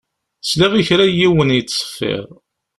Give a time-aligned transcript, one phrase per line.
[0.49, 2.25] Sliɣ i kra n yiwen yettṣeffiṛ.